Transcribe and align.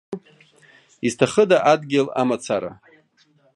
Изҭахыда 1.07 1.57
адгьыл 1.71 2.07
амацара? 2.21 2.71